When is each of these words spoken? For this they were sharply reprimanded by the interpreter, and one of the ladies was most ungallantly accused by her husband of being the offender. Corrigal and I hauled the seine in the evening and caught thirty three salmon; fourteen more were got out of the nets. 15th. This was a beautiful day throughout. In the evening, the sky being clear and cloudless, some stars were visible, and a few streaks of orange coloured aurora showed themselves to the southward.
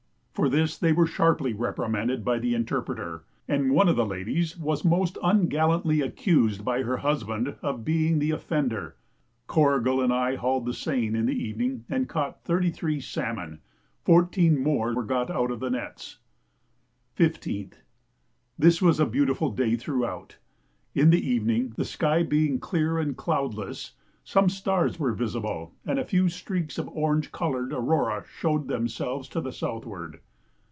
For 0.33 0.47
this 0.49 0.75
they 0.77 0.91
were 0.93 1.05
sharply 1.05 1.53
reprimanded 1.53 2.25
by 2.25 2.39
the 2.39 2.55
interpreter, 2.55 3.25
and 3.47 3.73
one 3.73 3.87
of 3.89 3.95
the 3.97 4.05
ladies 4.05 4.57
was 4.57 4.83
most 4.85 5.17
ungallantly 5.21 6.01
accused 6.01 6.65
by 6.65 6.81
her 6.81 6.97
husband 6.97 7.57
of 7.61 7.85
being 7.85 8.17
the 8.17 8.31
offender. 8.31 8.95
Corrigal 9.45 10.01
and 10.01 10.11
I 10.11 10.37
hauled 10.37 10.65
the 10.65 10.73
seine 10.73 11.15
in 11.19 11.25
the 11.27 11.33
evening 11.39 11.83
and 11.89 12.09
caught 12.09 12.41
thirty 12.43 12.71
three 12.71 12.99
salmon; 12.99 13.59
fourteen 14.03 14.57
more 14.57 14.95
were 14.95 15.03
got 15.03 15.29
out 15.29 15.51
of 15.51 15.59
the 15.59 15.69
nets. 15.69 16.17
15th. 17.17 17.73
This 18.57 18.81
was 18.81 18.99
a 19.01 19.05
beautiful 19.05 19.51
day 19.51 19.75
throughout. 19.75 20.37
In 20.95 21.09
the 21.11 21.29
evening, 21.29 21.73
the 21.75 21.85
sky 21.85 22.23
being 22.23 22.57
clear 22.59 22.97
and 22.97 23.15
cloudless, 23.15 23.91
some 24.23 24.49
stars 24.49 24.99
were 24.99 25.11
visible, 25.13 25.73
and 25.85 25.99
a 25.99 26.05
few 26.05 26.29
streaks 26.29 26.77
of 26.79 26.87
orange 26.89 27.31
coloured 27.31 27.73
aurora 27.73 28.23
showed 28.39 28.67
themselves 28.67 29.27
to 29.29 29.41
the 29.41 29.51
southward. 29.53 30.19